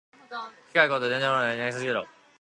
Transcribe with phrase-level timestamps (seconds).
[0.69, 2.07] 機械工と電電女の子いなさすぎだろ